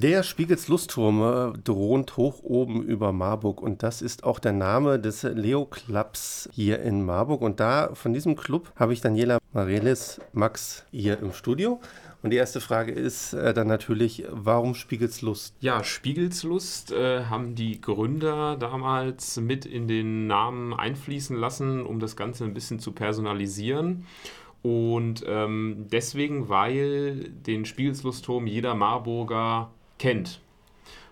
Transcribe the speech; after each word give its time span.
Der 0.00 0.22
Spiegels 0.22 0.68
Lustturm 0.68 1.54
thront 1.64 2.16
hoch 2.16 2.44
oben 2.44 2.84
über 2.84 3.10
Marburg 3.10 3.60
und 3.60 3.82
das 3.82 4.00
ist 4.00 4.22
auch 4.22 4.38
der 4.38 4.52
Name 4.52 5.00
des 5.00 5.24
Leo 5.24 5.64
Clubs 5.64 6.48
hier 6.52 6.80
in 6.82 7.04
Marburg. 7.04 7.42
Und 7.42 7.58
da 7.58 7.90
von 7.94 8.12
diesem 8.12 8.36
Club 8.36 8.70
habe 8.76 8.92
ich 8.92 9.00
Daniela 9.00 9.38
Marelis 9.52 10.20
Max 10.32 10.84
hier 10.92 11.18
im 11.18 11.32
Studio. 11.32 11.80
Und 12.22 12.30
die 12.30 12.36
erste 12.36 12.60
Frage 12.60 12.92
ist 12.92 13.32
äh, 13.32 13.52
dann 13.52 13.66
natürlich, 13.66 14.22
warum 14.30 14.76
Spiegels 14.76 15.20
Lust? 15.20 15.56
Ja, 15.58 15.82
Spiegels 15.82 16.44
Lust 16.44 16.92
äh, 16.92 17.24
haben 17.24 17.56
die 17.56 17.80
Gründer 17.80 18.56
damals 18.56 19.40
mit 19.40 19.66
in 19.66 19.88
den 19.88 20.28
Namen 20.28 20.74
einfließen 20.74 21.36
lassen, 21.36 21.84
um 21.84 21.98
das 21.98 22.14
Ganze 22.14 22.44
ein 22.44 22.54
bisschen 22.54 22.78
zu 22.78 22.92
personalisieren. 22.92 24.06
Und 24.62 25.24
ähm, 25.26 25.86
deswegen, 25.90 26.48
weil 26.48 27.30
den 27.30 27.64
Spiegelslustturm 27.64 28.46
jeder 28.46 28.76
Marburger 28.76 29.72
kennt. 29.98 30.40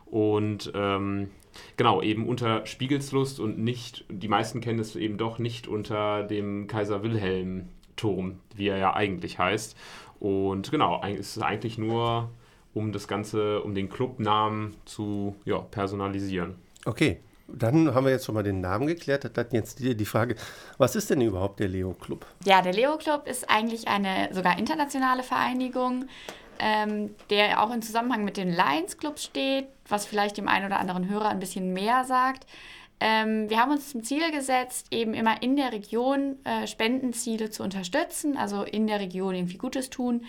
Und 0.07 0.73
ähm, 0.74 1.30
genau, 1.77 2.02
eben 2.02 2.29
unter 2.29 2.65
Spiegelslust 2.66 3.41
und 3.41 3.59
nicht, 3.59 4.05
die 4.09 4.29
meisten 4.29 4.60
kennen 4.60 4.79
es 4.79 4.97
eben 4.97 5.19
doch 5.19 5.38
nicht 5.38 5.66
unter 5.69 6.23
dem 6.23 6.66
Kaiser 6.66 7.02
Wilhelm 7.02 7.69
Turm, 7.96 8.41
wie 8.55 8.69
er 8.69 8.79
ja 8.79 8.95
eigentlich 8.95 9.38
heißt. 9.38 9.77
Und 10.20 10.70
genau, 10.70 11.02
es 11.05 11.37
ist 11.37 11.43
eigentlich 11.43 11.79
nur, 11.79 12.30
um 12.74 12.93
das 12.93 13.09
Ganze, 13.09 13.62
um 13.62 13.74
den 13.74 13.88
Clubnamen 13.88 14.77
zu 14.84 15.34
ja, 15.45 15.59
personalisieren. 15.59 16.57
Okay, 16.84 17.18
dann 17.48 17.95
haben 17.95 18.05
wir 18.05 18.12
jetzt 18.12 18.27
schon 18.27 18.34
mal 18.34 18.43
den 18.43 18.60
Namen 18.60 18.87
geklärt. 18.87 19.30
Dann 19.37 19.46
jetzt 19.52 19.79
die, 19.79 19.96
die 19.96 20.05
Frage, 20.05 20.37
was 20.79 20.96
ist 20.96 21.10
denn 21.10 21.21
überhaupt 21.21 21.60
der 21.60 21.68
Leo 21.68 21.93
Club? 21.95 22.27
Ja, 22.45 22.62
der 22.62 22.73
Leo 22.73 22.96
Club 22.96 23.27
ist 23.27 23.48
eigentlich 23.48 23.88
eine 23.88 24.29
sogar 24.32 24.59
internationale 24.59 25.23
Vereinigung, 25.23 26.07
ähm, 26.59 27.15
der 27.30 27.62
auch 27.62 27.73
im 27.73 27.83
Zusammenhang 27.83 28.24
mit 28.24 28.37
den 28.37 28.51
Lions 28.51 28.98
Clubs 28.98 29.24
steht, 29.24 29.66
was 29.88 30.06
vielleicht 30.06 30.37
dem 30.37 30.48
einen 30.48 30.66
oder 30.66 30.80
anderen 30.80 31.09
Hörer 31.09 31.29
ein 31.29 31.38
bisschen 31.38 31.73
mehr 31.73 32.05
sagt. 32.05 32.46
Ähm, 32.99 33.51
wir 33.51 33.60
haben 33.60 33.73
uns 33.73 33.90
zum 33.90 34.02
Ziel 34.02 34.30
gesetzt, 34.30 34.87
eben 34.90 35.12
immer 35.12 35.43
in 35.43 35.57
der 35.57 35.73
Region 35.73 36.37
äh, 36.45 36.66
Spendenziele 36.66 37.51
zu 37.51 37.62
unterstützen, 37.62 38.37
also 38.37 38.62
in 38.62 38.87
der 38.87 39.01
Region 39.01 39.34
irgendwie 39.34 39.59
Gutes 39.59 39.90
tun. 39.90 40.24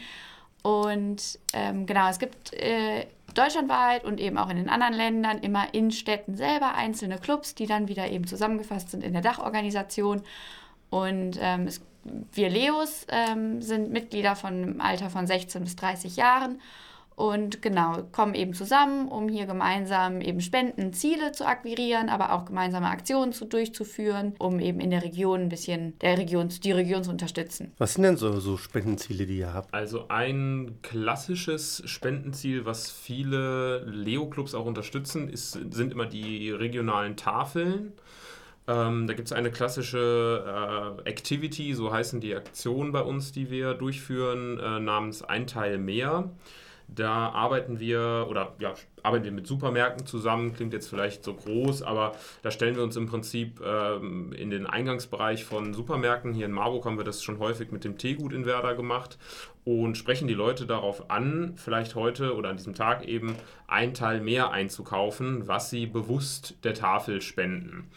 Und 0.64 1.39
ähm, 1.53 1.86
genau, 1.86 2.09
es 2.09 2.20
gibt 2.20 2.53
äh, 2.53 3.05
deutschlandweit 3.33 4.03
und 4.03 4.20
eben 4.20 4.38
auch 4.38 4.50
in 4.50 4.58
den 4.58 4.70
anderen 4.70 4.94
Ländern 4.94 5.39
immer 5.39 5.73
in 5.73 5.92
Städten 5.92 6.36
selber 6.36 6.75
einzelne 6.75 7.20
Clubs, 7.20 7.55
die 7.55 7.67
dann 7.67 7.88
wieder 7.88 8.09
eben 8.09 8.28
zusammengefasst 8.28 8.92
sind 8.92 9.03
in 9.03 9.14
der 9.14 9.22
Dachorganisation. 9.22 10.23
Und 10.89 11.38
ähm, 11.39 11.67
es, 11.67 11.81
wir 12.33 12.50
Leos 12.50 13.05
ähm, 13.09 13.61
sind 13.61 13.91
Mitglieder 13.91 14.36
von 14.36 14.53
einem 14.53 14.81
Alter 14.81 15.09
von 15.09 15.27
16 15.27 15.63
bis 15.63 15.75
30 15.75 16.16
Jahren 16.16 16.59
und 17.17 17.64
genau, 17.64 18.03
kommen 18.11 18.36
eben 18.36 18.53
zusammen, 18.53 19.08
um 19.08 19.27
hier 19.27 19.47
gemeinsam 19.47 20.22
eben 20.22 20.39
Spendenziele 20.39 21.31
zu 21.31 21.47
akquirieren, 21.47 22.09
aber 22.09 22.31
auch 22.31 22.45
gemeinsame 22.45 22.89
Aktionen 22.89 23.33
zu, 23.33 23.45
durchzuführen, 23.45 24.36
um 24.38 24.59
eben 24.59 24.80
in 24.80 24.91
der 24.91 25.02
Region 25.02 25.41
ein 25.41 25.49
bisschen 25.49 25.97
der 25.97 26.19
Region, 26.19 26.49
die 26.49 26.72
Region 26.72 27.03
zu 27.03 27.09
unterstützen. 27.09 27.72
Was 27.80 27.95
sind 27.95 28.03
denn 28.03 28.17
so, 28.17 28.39
so 28.39 28.55
Spendenziele, 28.55 29.25
die 29.25 29.39
ihr 29.39 29.52
habt? 29.52 29.73
Also 29.73 30.09
ein 30.09 30.77
klassisches 30.83 31.81
Spendenziel, 31.86 32.66
was 32.66 32.92
viele 32.92 33.80
Leo-Clubs 33.86 34.53
auch 34.53 34.67
unterstützen, 34.67 35.27
ist, 35.27 35.53
sind 35.53 35.94
immer 35.94 36.05
die 36.05 36.52
regionalen 36.52 37.17
Tafeln. 37.17 37.94
Ähm, 38.68 39.08
da 39.08 39.14
gibt 39.14 39.28
es 39.28 39.32
eine 39.32 39.50
klassische 39.50 40.98
äh, 41.06 41.10
Activity, 41.10 41.73
so 41.73 41.92
heißen 41.92 42.20
die 42.20 42.36
Aktionen 42.36 42.92
bei 42.92 43.02
uns, 43.02 43.32
die 43.32 43.50
wir 43.50 43.73
durchführen, 43.73 44.60
äh, 44.60 44.80
namens 44.80 45.23
Ein 45.23 45.48
Teil 45.48 45.78
mehr. 45.78 46.30
Da 46.90 47.30
arbeiten 47.30 47.82
wir 47.82 48.28
oder 48.30 48.56
ja, 48.60 48.73
arbeiten 49.04 49.26
wir 49.26 49.34
mit 49.34 49.45
Supermärkten 49.45 50.06
zusammen, 50.06 50.54
klingt 50.54 50.72
jetzt 50.72 50.90
vielleicht 50.90 51.22
so 51.23 51.34
groß, 51.34 51.82
aber 51.82 52.14
da 52.44 52.52
stellen 52.52 52.78
wir 52.78 52.84
uns 52.84 52.95
im 52.95 53.08
Prinzip 53.08 53.60
ähm, 53.62 54.32
in 54.32 54.50
den 54.50 54.66
Eingangsbereich 54.66 55.44
von 55.44 55.73
Supermärkten. 55.73 56.33
Hier 56.33 56.45
in 56.45 56.54
Marburg 56.54 56.86
haben 56.86 56.98
wir 56.98 57.04
das 57.04 57.23
schon 57.23 57.39
häufig 57.39 57.73
mit 57.73 57.83
dem 57.83 57.98
Teegut 57.98 58.32
in 58.32 58.45
Werder 58.45 58.73
gemacht 58.73 59.17
und 59.66 59.98
sprechen 59.98 60.30
die 60.30 60.33
Leute 60.33 60.66
darauf 60.66 61.10
an, 61.11 61.54
vielleicht 61.58 61.95
heute 61.95 62.36
oder 62.36 62.50
an 62.50 62.58
diesem 62.58 62.73
Tag 62.73 63.06
eben 63.06 63.36
ein 63.67 63.94
Teil 63.94 64.22
mehr 64.22 64.52
einzukaufen, 64.52 65.45
was 65.45 65.70
sie 65.70 65.88
bewusst 65.88 66.56
der 66.64 66.73
Tafel 66.73 67.22
spenden. 67.22 67.89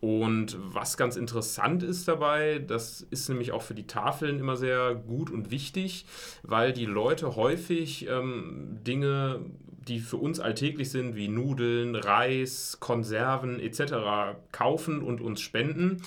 Und 0.00 0.56
was 0.58 0.96
ganz 0.96 1.16
interessant 1.16 1.82
ist 1.82 2.08
dabei, 2.08 2.58
das 2.58 3.02
ist 3.10 3.28
nämlich 3.28 3.52
auch 3.52 3.60
für 3.60 3.74
die 3.74 3.86
Tafeln 3.86 4.38
immer 4.38 4.56
sehr 4.56 4.94
gut 4.94 5.30
und 5.30 5.50
wichtig, 5.50 6.06
weil 6.42 6.72
die 6.72 6.86
Leute 6.86 7.36
häufig 7.36 8.08
ähm, 8.08 8.78
Dinge, 8.86 9.40
die 9.88 10.00
für 10.00 10.16
uns 10.16 10.40
alltäglich 10.40 10.90
sind, 10.90 11.16
wie 11.16 11.28
Nudeln, 11.28 11.96
Reis, 11.96 12.78
Konserven 12.80 13.60
etc. 13.60 14.38
kaufen 14.52 15.02
und 15.02 15.20
uns 15.20 15.42
spenden. 15.42 16.00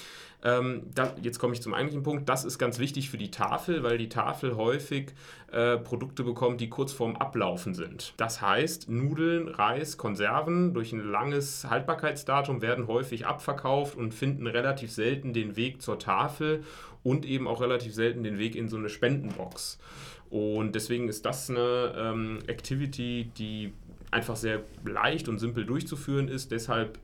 Ähm, 0.43 0.83
das, 0.93 1.13
jetzt 1.21 1.39
komme 1.39 1.53
ich 1.53 1.61
zum 1.61 1.73
eigentlichen 1.73 2.03
Punkt. 2.03 2.27
Das 2.27 2.43
ist 2.43 2.57
ganz 2.57 2.79
wichtig 2.79 3.09
für 3.09 3.17
die 3.17 3.31
Tafel, 3.31 3.83
weil 3.83 3.97
die 3.97 4.09
Tafel 4.09 4.55
häufig 4.55 5.13
äh, 5.51 5.77
Produkte 5.77 6.23
bekommt, 6.23 6.59
die 6.59 6.69
kurz 6.69 6.91
vorm 6.91 7.15
Ablaufen 7.15 7.73
sind. 7.73 8.13
Das 8.17 8.41
heißt, 8.41 8.89
Nudeln, 8.89 9.47
Reis, 9.47 9.97
Konserven 9.97 10.73
durch 10.73 10.91
ein 10.91 10.99
langes 10.99 11.69
Haltbarkeitsdatum 11.69 12.61
werden 12.61 12.87
häufig 12.87 13.25
abverkauft 13.25 13.82
und 13.95 14.13
finden 14.13 14.47
relativ 14.47 14.91
selten 14.91 15.33
den 15.33 15.55
Weg 15.55 15.81
zur 15.81 15.99
Tafel 15.99 16.63
und 17.03 17.25
eben 17.25 17.47
auch 17.47 17.61
relativ 17.61 17.94
selten 17.94 18.23
den 18.23 18.38
Weg 18.38 18.55
in 18.55 18.69
so 18.69 18.77
eine 18.77 18.89
Spendenbox. 18.89 19.77
Und 20.29 20.73
deswegen 20.73 21.09
ist 21.09 21.25
das 21.25 21.49
eine 21.49 21.93
ähm, 21.95 22.39
Activity, 22.47 23.29
die 23.38 23.73
einfach 24.09 24.35
sehr 24.35 24.63
leicht 24.85 25.27
und 25.27 25.39
simpel 25.39 25.66
durchzuführen 25.66 26.27
ist, 26.27 26.51
deshalb 26.51 26.97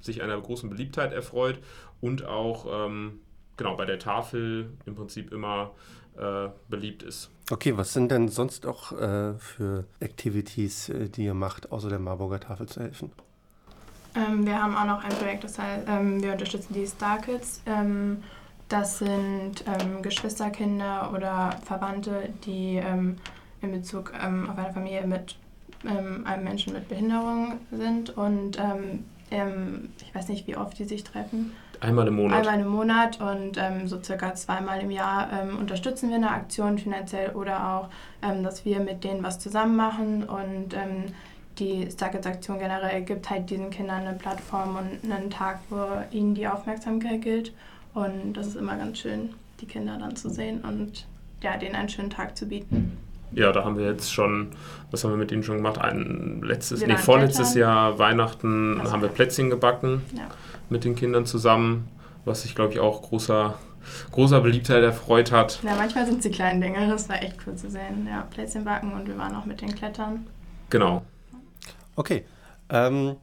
sich 0.00 0.22
einer 0.22 0.40
großen 0.40 0.68
Beliebtheit 0.68 1.12
erfreut 1.12 1.60
und 2.00 2.24
auch 2.24 2.86
ähm, 2.86 3.20
genau 3.56 3.76
bei 3.76 3.84
der 3.84 3.98
Tafel 3.98 4.70
im 4.86 4.94
Prinzip 4.94 5.32
immer 5.32 5.72
äh, 6.16 6.48
beliebt 6.68 7.02
ist. 7.02 7.30
Okay, 7.50 7.76
was 7.76 7.92
sind 7.92 8.10
denn 8.10 8.28
sonst 8.28 8.66
auch 8.66 8.92
äh, 8.92 9.34
für 9.34 9.84
Activities, 10.00 10.88
äh, 10.88 11.08
die 11.08 11.24
ihr 11.24 11.34
macht, 11.34 11.70
außer 11.72 11.88
der 11.88 11.98
Marburger 11.98 12.40
Tafel 12.40 12.66
zu 12.66 12.80
helfen? 12.80 13.12
Ähm, 14.14 14.46
wir 14.46 14.62
haben 14.62 14.76
auch 14.76 14.84
noch 14.84 15.04
ein 15.04 15.10
Projekt, 15.10 15.44
das 15.44 15.58
heißt, 15.58 15.86
ähm, 15.88 16.22
wir 16.22 16.32
unterstützen 16.32 16.74
die 16.74 16.86
Star 16.86 17.18
Kids. 17.18 17.62
Ähm, 17.66 18.22
das 18.68 18.98
sind 18.98 19.64
ähm, 19.66 20.02
Geschwisterkinder 20.02 21.10
oder 21.14 21.56
Verwandte, 21.64 22.30
die 22.44 22.76
ähm, 22.76 23.16
in 23.60 23.72
Bezug 23.72 24.12
ähm, 24.22 24.48
auf 24.50 24.58
eine 24.58 24.72
Familie 24.72 25.06
mit 25.06 25.36
einem 25.84 26.44
Menschen 26.44 26.74
mit 26.74 26.88
Behinderung 26.88 27.54
sind 27.72 28.16
und 28.16 28.56
ich 29.30 30.14
weiß 30.14 30.28
nicht, 30.28 30.46
wie 30.46 30.56
oft 30.56 30.78
die 30.78 30.84
sich 30.84 31.02
treffen. 31.02 31.52
Einmal 31.82 32.06
im 32.06 32.14
Monat. 32.14 32.46
Einmal 32.46 32.60
im 32.60 32.68
Monat 32.68 33.20
und 33.20 33.58
ähm, 33.58 33.88
so 33.88 34.00
circa 34.00 34.34
zweimal 34.34 34.80
im 34.80 34.92
Jahr 34.92 35.28
ähm, 35.32 35.58
unterstützen 35.58 36.10
wir 36.10 36.16
eine 36.16 36.30
Aktion 36.30 36.78
finanziell 36.78 37.30
oder 37.30 37.74
auch, 37.74 37.88
ähm, 38.22 38.44
dass 38.44 38.64
wir 38.64 38.78
mit 38.78 39.02
denen 39.02 39.24
was 39.24 39.40
zusammen 39.40 39.74
machen 39.74 40.22
und 40.22 40.68
die 41.58 41.88
Starkets-Aktion 41.90 42.58
generell 42.58 43.02
gibt 43.02 43.28
halt 43.30 43.50
diesen 43.50 43.70
Kindern 43.70 44.06
eine 44.06 44.16
Plattform 44.16 44.76
und 44.76 45.10
einen 45.10 45.30
Tag, 45.30 45.60
wo 45.70 45.86
ihnen 46.10 46.34
die 46.34 46.48
Aufmerksamkeit 46.48 47.22
gilt 47.22 47.52
und 47.94 48.34
das 48.34 48.46
ist 48.46 48.56
immer 48.56 48.76
ganz 48.76 48.98
schön, 48.98 49.30
die 49.60 49.66
Kinder 49.66 49.98
dann 49.98 50.16
zu 50.16 50.30
sehen 50.30 50.60
und 50.62 51.06
ja, 51.42 51.56
denen 51.56 51.74
einen 51.74 51.88
schönen 51.88 52.10
Tag 52.10 52.36
zu 52.36 52.46
bieten. 52.46 52.96
Ja, 53.34 53.50
da 53.50 53.64
haben 53.64 53.78
wir 53.78 53.86
jetzt 53.86 54.12
schon, 54.12 54.48
was 54.90 55.04
haben 55.04 55.12
wir 55.12 55.16
mit 55.16 55.32
ihnen 55.32 55.42
schon 55.42 55.56
gemacht? 55.56 55.78
Ein 55.78 56.42
letztes, 56.42 56.84
nee, 56.86 56.96
vorletztes 56.96 57.54
Jahr 57.54 57.98
Weihnachten 57.98 58.78
also, 58.78 58.92
haben 58.92 59.00
wir 59.00 59.08
Plätzchen 59.08 59.48
gebacken. 59.48 60.02
Ja 60.14 60.28
mit 60.72 60.84
den 60.84 60.96
Kindern 60.96 61.26
zusammen, 61.26 61.88
was 62.24 62.42
sich, 62.42 62.56
glaube 62.56 62.72
ich, 62.72 62.80
auch 62.80 63.02
großer, 63.02 63.54
großer 64.10 64.40
Beliebtheit 64.40 64.82
erfreut 64.82 65.30
hat. 65.30 65.60
Ja, 65.62 65.76
manchmal 65.76 66.06
sind 66.06 66.22
sie 66.22 66.30
kleinen 66.30 66.60
Dinge, 66.60 66.88
das 66.88 67.08
war 67.08 67.22
echt 67.22 67.36
cool 67.46 67.54
zu 67.54 67.70
sehen. 67.70 68.08
Ja, 68.10 68.22
Plätzchen 68.22 68.64
backen 68.64 68.92
und 68.92 69.06
wir 69.06 69.16
waren 69.16 69.36
auch 69.36 69.44
mit 69.44 69.60
den 69.60 69.72
Klettern. 69.74 70.26
Genau. 70.70 71.02
Okay. 71.96 72.24
Ähm, 72.68 73.16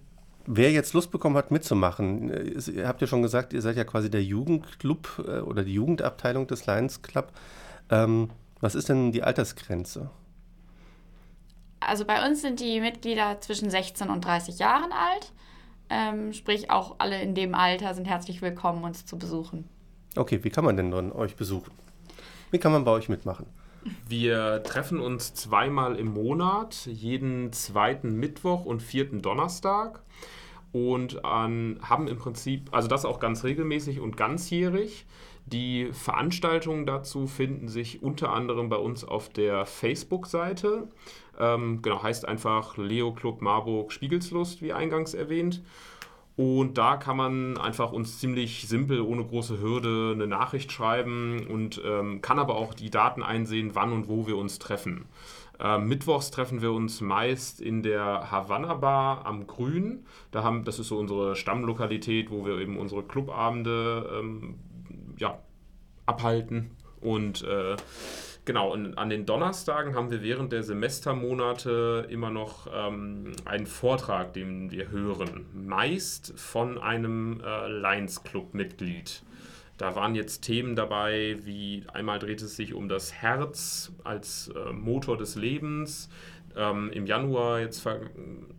wer 0.45 0.71
jetzt 0.71 0.93
Lust 0.93 1.11
bekommen 1.11 1.37
hat, 1.37 1.51
mitzumachen, 1.51 2.29
ihr 2.73 2.87
habt 2.87 3.01
ja 3.01 3.07
schon 3.07 3.21
gesagt, 3.21 3.53
ihr 3.53 3.61
seid 3.61 3.77
ja 3.77 3.83
quasi 3.83 4.09
der 4.09 4.23
Jugendclub 4.23 5.23
äh, 5.27 5.39
oder 5.39 5.63
die 5.63 5.73
Jugendabteilung 5.73 6.47
des 6.47 6.65
Lions 6.65 7.01
Club. 7.01 7.31
Ähm, 7.89 8.29
was 8.59 8.75
ist 8.75 8.89
denn 8.89 9.11
die 9.11 9.23
Altersgrenze? 9.23 10.09
Also 11.79 12.05
bei 12.05 12.27
uns 12.27 12.41
sind 12.41 12.59
die 12.59 12.81
Mitglieder 12.81 13.39
zwischen 13.41 13.69
16 13.69 14.09
und 14.09 14.25
30 14.25 14.59
Jahren 14.59 14.91
alt. 14.91 15.31
Ähm, 15.89 16.33
sprich, 16.33 16.69
auch 16.69 16.95
alle 16.99 17.21
in 17.21 17.33
dem 17.33 17.55
Alter 17.55 17.93
sind 17.93 18.05
herzlich 18.05 18.41
willkommen, 18.41 18.83
uns 18.83 19.05
zu 19.05 19.17
besuchen. 19.17 19.67
Okay, 20.15 20.43
wie 20.43 20.49
kann 20.49 20.65
man 20.65 20.77
denn 20.77 20.91
dann 20.91 21.11
euch 21.11 21.35
besuchen? 21.35 21.71
Wie 22.51 22.59
kann 22.59 22.71
man 22.71 22.83
bei 22.83 22.91
euch 22.91 23.09
mitmachen? 23.09 23.45
Wir 24.07 24.63
treffen 24.63 24.99
uns 24.99 25.33
zweimal 25.33 25.95
im 25.95 26.13
Monat, 26.13 26.85
jeden 26.85 27.51
zweiten 27.53 28.15
Mittwoch 28.15 28.65
und 28.65 28.81
vierten 28.81 29.21
Donnerstag 29.21 30.01
und 30.71 31.25
an, 31.25 31.79
haben 31.81 32.07
im 32.07 32.17
Prinzip, 32.17 32.69
also 32.71 32.87
das 32.87 33.05
auch 33.05 33.19
ganz 33.19 33.43
regelmäßig 33.43 33.99
und 33.99 34.17
ganzjährig, 34.17 35.05
Die 35.51 35.89
Veranstaltungen 35.93 36.85
dazu 36.85 37.25
finden 37.25 37.69
sich 37.69 38.03
unter 38.03 38.31
anderem 38.31 38.69
bei 38.69 38.75
uns 38.75 39.03
auf 39.03 39.29
der 39.29 39.65
Facebook-Seite. 39.65 40.87
Ähm, 41.39 41.81
genau, 41.81 42.03
heißt 42.03 42.27
einfach 42.27 42.77
Leo 42.77 43.13
Club 43.13 43.41
Marburg 43.41 43.91
Spiegelslust, 43.91 44.61
wie 44.61 44.73
eingangs 44.73 45.13
erwähnt. 45.13 45.63
Und 46.39 46.77
da 46.77 46.95
kann 46.95 47.17
man 47.17 47.57
einfach 47.57 47.91
uns 47.91 48.17
ziemlich 48.17 48.65
simpel, 48.65 49.01
ohne 49.01 49.25
große 49.25 49.59
Hürde, 49.59 50.13
eine 50.13 50.25
Nachricht 50.25 50.71
schreiben 50.71 51.45
und 51.45 51.81
ähm, 51.85 52.21
kann 52.21 52.39
aber 52.39 52.55
auch 52.55 52.73
die 52.73 52.89
Daten 52.89 53.23
einsehen, 53.23 53.71
wann 53.73 53.91
und 53.91 54.07
wo 54.07 54.25
wir 54.25 54.37
uns 54.37 54.57
treffen. 54.57 55.03
Äh, 55.59 55.79
mittwochs 55.79 56.31
treffen 56.31 56.61
wir 56.61 56.71
uns 56.71 57.01
meist 57.01 57.59
in 57.59 57.83
der 57.83 58.31
Havanna 58.31 58.75
Bar 58.75 59.25
am 59.25 59.47
Grün. 59.47 60.05
Da 60.31 60.41
haben, 60.41 60.63
das 60.63 60.79
ist 60.79 60.87
so 60.87 60.97
unsere 60.97 61.35
Stammlokalität, 61.35 62.31
wo 62.31 62.45
wir 62.45 62.57
eben 62.59 62.77
unsere 62.77 63.03
Clubabende 63.03 64.09
ähm, 64.17 64.55
ja, 65.17 65.39
abhalten. 66.05 66.71
Und 67.01 67.43
äh, 67.43 67.75
Genau, 68.49 68.73
und 68.73 68.97
an 68.97 69.11
den 69.11 69.27
Donnerstagen 69.27 69.93
haben 69.93 70.09
wir 70.09 70.23
während 70.23 70.51
der 70.51 70.63
Semestermonate 70.63 72.07
immer 72.09 72.31
noch 72.31 72.65
ähm, 72.73 73.33
einen 73.45 73.67
Vortrag, 73.67 74.33
den 74.33 74.71
wir 74.71 74.89
hören. 74.89 75.45
Meist 75.53 76.33
von 76.35 76.79
einem 76.79 77.43
äh, 77.45 77.67
Lions 77.67 78.23
Club-Mitglied. 78.23 79.21
Da 79.77 79.95
waren 79.95 80.15
jetzt 80.15 80.41
Themen 80.41 80.75
dabei, 80.75 81.37
wie 81.43 81.83
einmal 81.93 82.17
dreht 82.17 82.41
es 82.41 82.55
sich 82.55 82.73
um 82.73 82.89
das 82.89 83.13
Herz 83.13 83.91
als 84.03 84.47
äh, 84.47 84.73
Motor 84.73 85.15
des 85.15 85.35
Lebens. 85.35 86.09
Ähm, 86.57 86.89
Im 86.91 87.05
Januar, 87.05 87.59
jetzt, 87.59 87.87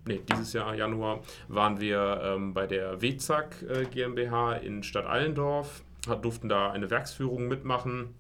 nee, 0.07 0.21
dieses 0.33 0.53
Jahr 0.53 0.77
Januar, 0.77 1.23
waren 1.49 1.81
wir 1.81 2.21
ähm, 2.23 2.55
bei 2.55 2.69
der 2.69 3.03
WZAG 3.03 3.63
äh, 3.69 3.87
GmbH 3.87 4.53
in 4.53 4.85
Stadt 4.85 5.07
Allendorf, 5.07 5.83
durften 6.23 6.49
da 6.49 6.71
eine 6.71 6.91
Werksführung 6.91 7.49
mitmachen 7.49 8.15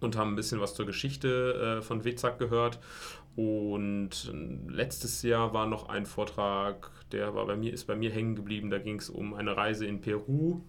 und 0.00 0.16
haben 0.16 0.32
ein 0.32 0.36
bisschen 0.36 0.60
was 0.60 0.74
zur 0.74 0.86
Geschichte 0.86 1.78
äh, 1.78 1.82
von 1.82 2.04
Wezak 2.04 2.38
gehört. 2.38 2.78
Und 3.36 4.32
letztes 4.68 5.22
Jahr 5.22 5.52
war 5.52 5.66
noch 5.66 5.88
ein 5.88 6.06
Vortrag, 6.06 6.90
der 7.12 7.34
war 7.34 7.46
bei 7.46 7.56
mir, 7.56 7.72
ist 7.72 7.86
bei 7.86 7.94
mir 7.94 8.10
hängen 8.10 8.34
geblieben. 8.34 8.70
Da 8.70 8.78
ging 8.78 8.96
es 8.96 9.10
um 9.10 9.34
eine 9.34 9.56
Reise 9.56 9.86
in 9.86 10.00
Peru. 10.00 10.62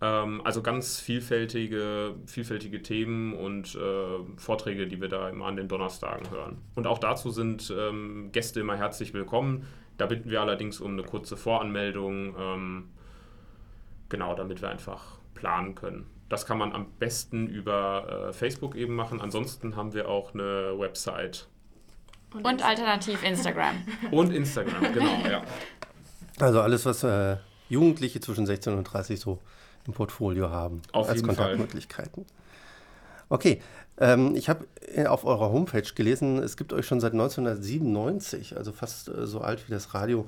Ähm, 0.00 0.40
also 0.44 0.60
ganz 0.62 0.98
vielfältige, 0.98 2.14
vielfältige 2.26 2.82
Themen 2.82 3.32
und 3.32 3.74
äh, 3.76 4.18
Vorträge, 4.36 4.88
die 4.88 5.00
wir 5.00 5.08
da 5.08 5.28
immer 5.28 5.46
an 5.46 5.56
den 5.56 5.68
Donnerstagen 5.68 6.30
hören. 6.30 6.58
Und 6.74 6.86
auch 6.86 6.98
dazu 6.98 7.30
sind 7.30 7.72
ähm, 7.76 8.30
Gäste 8.32 8.60
immer 8.60 8.76
herzlich 8.76 9.14
willkommen. 9.14 9.66
Da 9.96 10.06
bitten 10.06 10.30
wir 10.30 10.40
allerdings 10.40 10.80
um 10.80 10.92
eine 10.92 11.04
kurze 11.04 11.36
Voranmeldung. 11.36 12.34
Ähm, 12.38 12.88
genau, 14.08 14.34
damit 14.34 14.62
wir 14.62 14.68
einfach 14.68 15.18
planen 15.34 15.74
können. 15.74 16.06
Das 16.28 16.46
kann 16.46 16.58
man 16.58 16.72
am 16.72 16.86
besten 16.98 17.46
über 17.46 18.28
äh, 18.28 18.32
Facebook 18.32 18.74
eben 18.76 18.94
machen. 18.94 19.20
Ansonsten 19.20 19.76
haben 19.76 19.92
wir 19.92 20.08
auch 20.08 20.34
eine 20.34 20.78
Website. 20.78 21.48
Und, 22.32 22.46
Und 22.46 22.64
alternativ 22.64 23.22
Instagram. 23.22 23.76
Und 24.10 24.32
Instagram, 24.32 24.92
genau, 24.92 25.18
ja. 25.30 25.42
Also 26.40 26.60
alles, 26.60 26.84
was 26.84 27.04
äh, 27.04 27.36
Jugendliche 27.68 28.20
zwischen 28.20 28.46
16 28.46 28.74
und 28.74 28.84
30 28.84 29.20
so 29.20 29.38
im 29.86 29.92
Portfolio 29.92 30.50
haben 30.50 30.82
auf 30.92 31.08
als 31.08 31.22
Kontaktmöglichkeiten. 31.22 32.26
Okay, 33.28 33.60
ähm, 33.98 34.34
ich 34.34 34.48
habe 34.48 34.66
äh, 34.94 35.06
auf 35.06 35.24
eurer 35.24 35.50
Homepage 35.50 35.88
gelesen, 35.94 36.38
es 36.38 36.56
gibt 36.56 36.72
euch 36.72 36.86
schon 36.86 37.00
seit 37.00 37.12
1997, 37.12 38.56
also 38.56 38.72
fast 38.72 39.08
äh, 39.08 39.26
so 39.26 39.40
alt 39.40 39.66
wie 39.66 39.72
das 39.72 39.94
Radio. 39.94 40.26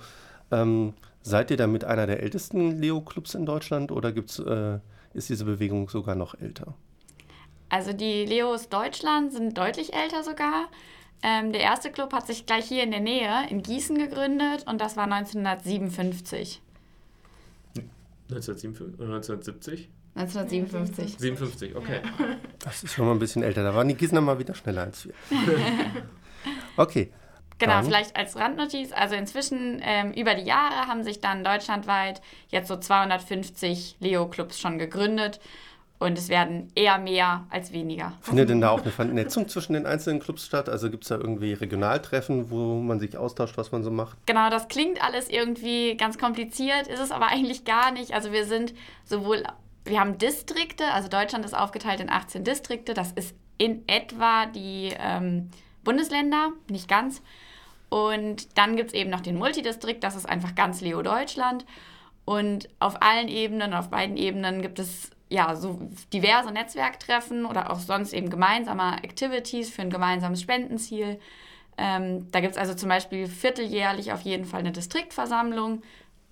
Ähm, 0.50 0.94
seid 1.22 1.50
ihr 1.50 1.56
damit 1.56 1.84
einer 1.84 2.06
der 2.06 2.22
ältesten 2.22 2.78
Leo-Clubs 2.78 3.34
in 3.34 3.46
Deutschland 3.46 3.90
oder 3.90 4.12
gibt 4.12 4.30
es 4.30 4.38
äh, 4.38 4.78
ist 5.16 5.28
diese 5.28 5.44
Bewegung 5.44 5.88
sogar 5.88 6.14
noch 6.14 6.34
älter. 6.40 6.74
Also 7.68 7.92
die 7.92 8.24
Leos 8.24 8.68
Deutschland 8.68 9.32
sind 9.32 9.58
deutlich 9.58 9.92
älter 9.94 10.22
sogar. 10.22 10.68
Ähm, 11.22 11.52
der 11.52 11.62
erste 11.62 11.90
Club 11.90 12.12
hat 12.12 12.26
sich 12.26 12.46
gleich 12.46 12.66
hier 12.66 12.82
in 12.82 12.90
der 12.90 13.00
Nähe 13.00 13.48
in 13.48 13.62
Gießen 13.62 13.98
gegründet 13.98 14.64
und 14.68 14.80
das 14.80 14.96
war 14.96 15.04
1957. 15.04 16.60
1970? 18.28 19.88
1957. 20.14 21.18
57, 21.18 21.76
okay. 21.76 22.00
Das 22.58 22.82
ist 22.82 22.94
schon 22.94 23.06
mal 23.06 23.12
ein 23.12 23.18
bisschen 23.18 23.42
älter. 23.42 23.62
Da 23.62 23.74
waren 23.74 23.88
die 23.88 23.94
Gießener 23.94 24.20
mal 24.20 24.38
wieder 24.38 24.54
schneller 24.54 24.82
als 24.82 25.06
wir. 25.06 25.14
Okay. 26.76 27.10
Genau, 27.58 27.74
dann. 27.74 27.84
vielleicht 27.86 28.16
als 28.16 28.36
Randnotiz. 28.36 28.92
Also 28.92 29.14
inzwischen 29.14 29.80
ähm, 29.82 30.12
über 30.12 30.34
die 30.34 30.44
Jahre 30.44 30.88
haben 30.88 31.04
sich 31.04 31.20
dann 31.20 31.42
deutschlandweit 31.42 32.20
jetzt 32.48 32.68
so 32.68 32.76
250 32.76 33.96
Leo-Clubs 34.00 34.60
schon 34.60 34.78
gegründet. 34.78 35.40
Und 35.98 36.18
es 36.18 36.28
werden 36.28 36.70
eher 36.74 36.98
mehr 36.98 37.46
als 37.48 37.72
weniger. 37.72 38.12
Findet 38.20 38.50
denn 38.50 38.60
da 38.60 38.68
auch 38.68 38.82
eine 38.82 38.90
Vernetzung 38.90 39.48
zwischen 39.48 39.72
den 39.72 39.86
einzelnen 39.86 40.20
Clubs 40.20 40.44
statt? 40.44 40.68
Also 40.68 40.90
gibt 40.90 41.04
es 41.04 41.08
da 41.08 41.16
irgendwie 41.16 41.54
Regionaltreffen, 41.54 42.50
wo 42.50 42.80
man 42.80 43.00
sich 43.00 43.16
austauscht, 43.16 43.56
was 43.56 43.72
man 43.72 43.82
so 43.82 43.90
macht? 43.90 44.18
Genau, 44.26 44.50
das 44.50 44.68
klingt 44.68 45.02
alles 45.02 45.30
irgendwie 45.30 45.96
ganz 45.96 46.18
kompliziert, 46.18 46.86
ist 46.86 47.00
es 47.00 47.12
aber 47.12 47.28
eigentlich 47.30 47.64
gar 47.64 47.92
nicht. 47.92 48.12
Also 48.12 48.30
wir 48.30 48.44
sind 48.44 48.74
sowohl, 49.04 49.44
wir 49.84 49.98
haben 49.98 50.18
Distrikte, 50.18 50.84
also 50.92 51.08
Deutschland 51.08 51.46
ist 51.46 51.56
aufgeteilt 51.56 52.00
in 52.00 52.10
18 52.10 52.44
Distrikte. 52.44 52.92
Das 52.92 53.12
ist 53.12 53.34
in 53.56 53.88
etwa 53.88 54.44
die 54.44 54.92
ähm, 54.98 55.48
Bundesländer, 55.82 56.50
nicht 56.68 56.88
ganz. 56.88 57.22
Und 57.88 58.58
dann 58.58 58.76
gibt 58.76 58.88
es 58.88 58.94
eben 58.94 59.10
noch 59.10 59.20
den 59.20 59.38
Multidistrikt, 59.38 60.02
das 60.02 60.16
ist 60.16 60.28
einfach 60.28 60.54
ganz 60.54 60.80
Leo 60.80 61.02
Deutschland. 61.02 61.64
Und 62.24 62.68
auf 62.80 63.02
allen 63.02 63.28
Ebenen, 63.28 63.72
auf 63.72 63.90
beiden 63.90 64.16
Ebenen 64.16 64.60
gibt 64.60 64.78
es 64.78 65.10
ja 65.28 65.54
so 65.56 65.78
diverse 66.12 66.52
Netzwerktreffen 66.52 67.46
oder 67.46 67.70
auch 67.70 67.78
sonst 67.78 68.12
eben 68.12 68.30
gemeinsame 68.30 69.02
Activities 69.02 69.70
für 69.70 69.82
ein 69.82 69.90
gemeinsames 69.90 70.40
Spendenziel. 70.40 71.20
Ähm, 71.78 72.30
da 72.32 72.40
gibt 72.40 72.52
es 72.52 72.58
also 72.58 72.74
zum 72.74 72.88
Beispiel 72.88 73.26
vierteljährlich 73.26 74.12
auf 74.12 74.22
jeden 74.22 74.44
Fall 74.44 74.60
eine 74.60 74.72
Distriktversammlung, 74.72 75.82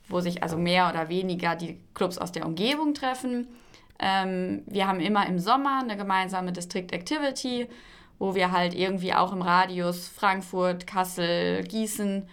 wo 0.08 0.20
sich 0.20 0.42
also 0.42 0.56
mehr 0.56 0.88
oder 0.88 1.08
weniger 1.08 1.54
die 1.54 1.78
Clubs 1.94 2.18
aus 2.18 2.32
der 2.32 2.46
Umgebung 2.46 2.94
treffen. 2.94 3.48
Ähm, 3.98 4.62
wir 4.66 4.86
haben 4.86 5.00
immer 5.00 5.26
im 5.26 5.38
Sommer 5.38 5.80
eine 5.80 5.96
gemeinsame 5.96 6.52
District 6.52 6.92
Activity 6.92 7.68
wo 8.24 8.34
wir 8.34 8.52
halt 8.52 8.72
irgendwie 8.72 9.12
auch 9.12 9.34
im 9.34 9.42
Radius 9.42 10.08
Frankfurt, 10.08 10.86
Kassel, 10.86 11.62
Gießen 11.62 12.26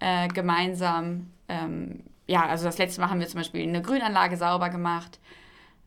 äh, 0.00 0.26
gemeinsam, 0.26 1.30
ähm, 1.48 2.02
ja, 2.26 2.44
also 2.46 2.64
das 2.64 2.78
letzte 2.78 3.00
Mal 3.00 3.10
haben 3.10 3.20
wir 3.20 3.28
zum 3.28 3.38
Beispiel 3.38 3.62
eine 3.62 3.80
Grünanlage 3.80 4.36
sauber 4.36 4.70
gemacht. 4.70 5.20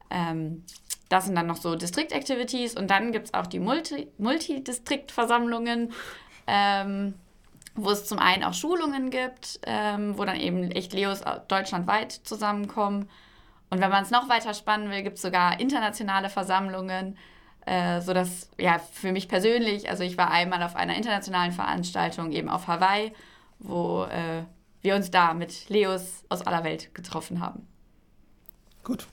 Ähm, 0.09 0.63
das 1.09 1.25
sind 1.25 1.35
dann 1.35 1.47
noch 1.47 1.57
so 1.57 1.75
District-Activities 1.75 2.75
und 2.75 2.89
dann 2.89 3.11
gibt 3.11 3.25
es 3.25 3.33
auch 3.33 3.47
die 3.47 3.59
Multi 3.59 4.07
Multidistrikt-Versammlungen, 4.17 5.91
ähm, 6.47 7.15
wo 7.75 7.89
es 7.91 8.05
zum 8.05 8.19
einen 8.19 8.45
auch 8.45 8.53
Schulungen 8.53 9.09
gibt, 9.09 9.59
ähm, 9.65 10.17
wo 10.17 10.23
dann 10.23 10.39
eben 10.39 10.71
echt 10.71 10.93
Leos 10.93 11.21
deutschlandweit 11.49 12.13
zusammenkommen. 12.13 13.09
Und 13.69 13.81
wenn 13.81 13.89
man 13.89 14.03
es 14.03 14.09
noch 14.09 14.29
weiter 14.29 14.53
spannen 14.53 14.89
will, 14.89 15.03
gibt 15.03 15.17
es 15.17 15.21
sogar 15.21 15.59
internationale 15.59 16.29
Versammlungen, 16.29 17.17
äh, 17.69 18.01
so 18.01 18.13
dass 18.13 18.49
ja 18.57 18.79
für 18.79 19.11
mich 19.11 19.27
persönlich, 19.27 19.89
also 19.89 20.03
ich 20.03 20.17
war 20.17 20.31
einmal 20.31 20.63
auf 20.63 20.75
einer 20.75 20.95
internationalen 20.95 21.51
Veranstaltung 21.51 22.31
eben 22.31 22.49
auf 22.49 22.67
Hawaii, 22.67 23.13
wo 23.59 24.05
äh, 24.05 24.43
wir 24.81 24.95
uns 24.95 25.11
da 25.11 25.35
mit 25.35 25.69
Leos 25.69 26.23
aus 26.29 26.41
aller 26.41 26.63
Welt 26.63 26.95
getroffen 26.95 27.41
haben. 27.41 27.67
Gut, 28.83 29.07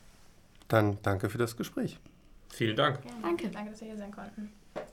dann 0.69 0.97
danke 1.03 1.29
für 1.29 1.39
das 1.39 1.57
Gespräch. 1.57 1.99
Vielen 2.49 2.77
Dank. 2.77 3.03
Gerne. 3.03 3.21
Danke. 3.21 3.49
Danke, 3.51 3.71
dass 3.73 3.81
wir 3.81 3.89
hier 3.89 3.99
sein 3.99 4.13
konnten. 4.13 4.51